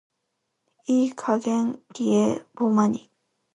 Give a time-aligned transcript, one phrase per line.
[0.87, 3.11] いい加減偽絵保マニ。